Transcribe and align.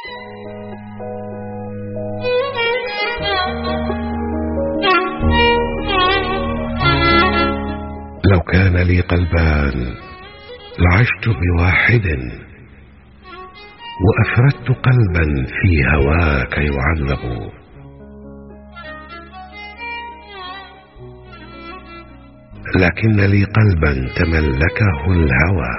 لو 0.00 0.08
كان 8.52 8.76
لي 8.76 9.00
قلبان 9.00 9.94
لعشت 10.78 11.28
بواحد 11.28 12.06
وأفردت 14.04 14.68
قلبا 14.68 15.46
في 15.46 15.84
هواك 15.94 16.58
يعذب. 16.58 17.50
لكن 22.76 23.10
لي 23.10 23.44
قلبا 23.44 23.92
تملكه 24.16 25.06
الهوى. 25.06 25.74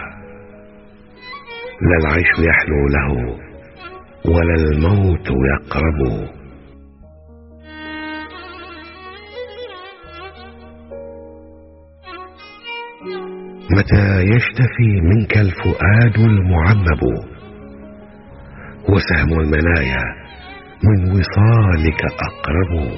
لا 1.82 1.98
العيش 2.02 2.30
يحلو 2.30 2.88
له. 2.88 3.51
ولا 4.26 4.56
الموت 4.56 5.28
يقرب. 5.30 6.30
متى 13.78 14.22
يشتفي 14.22 15.02
منك 15.02 15.38
الفؤاد 15.38 16.18
المعذب 16.18 17.04
وسهم 18.90 19.40
المنايا 19.40 20.04
من 20.84 21.12
وصالك 21.12 22.02
أقرب. 22.06 22.92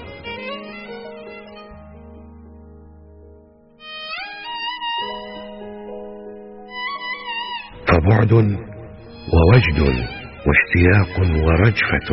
فبعد 7.87 8.33
ووجد 9.33 10.22
واشتياق 10.47 11.43
ورجفة. 11.45 12.09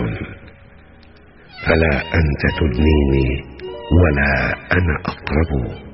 فلا 1.66 1.96
أنت 2.14 2.42
تدنيني 2.60 3.44
ولا 3.92 4.54
أنا 4.72 4.96
أقرب. 5.04 5.90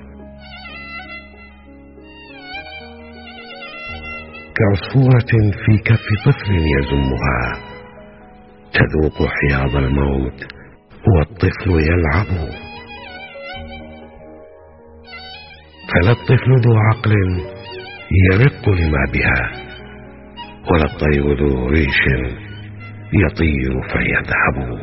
كعصفورة 4.56 5.52
في 5.66 5.78
كف 5.84 6.06
طفل 6.26 6.52
يزمها 6.52 7.60
تذوق 8.72 9.28
حياض 9.28 9.76
الموت 9.76 10.44
والطفل 11.16 11.70
يلعب. 11.70 12.50
فلا 15.88 16.10
الطفل 16.12 16.60
ذو 16.64 16.76
عقل 16.76 17.12
يرق 18.32 18.68
لما 18.68 19.04
بها. 19.12 19.65
ولا 20.70 20.84
الطير 20.84 21.34
ذو 21.40 21.68
ريش 21.68 22.00
يطير 23.12 23.82
فيذهب. 23.92 24.78